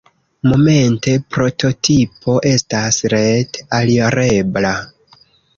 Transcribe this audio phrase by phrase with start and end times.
[0.51, 4.77] Momente prototipo estas ret-alirebla.